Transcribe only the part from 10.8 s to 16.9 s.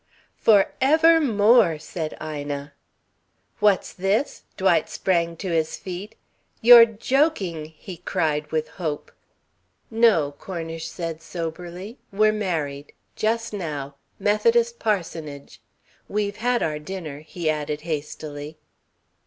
said soberly. "We're married just now. Methodist parsonage. We've had our